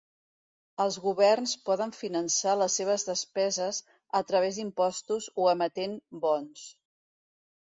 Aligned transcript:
Els 0.85 0.95
governs 1.01 1.51
poden 1.67 1.93
finançar 1.97 2.55
les 2.61 2.77
seves 2.81 3.05
despeses 3.09 3.83
a 4.21 4.23
través 4.31 4.59
d'impostos 4.61 5.29
o 5.45 5.47
emetent 5.53 5.95
bons. 6.27 6.67